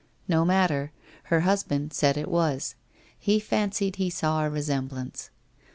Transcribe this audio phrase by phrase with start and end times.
[0.27, 0.91] No matter,
[1.25, 2.73] her husband said it was;
[3.19, 5.29] he fancied he saw a resemblance.